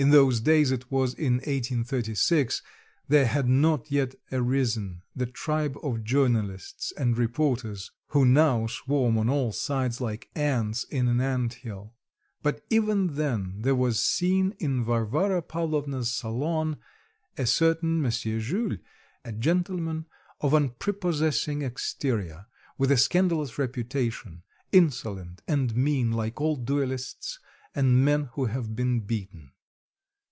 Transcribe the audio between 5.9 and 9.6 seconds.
journalists and reporters who now swarm on all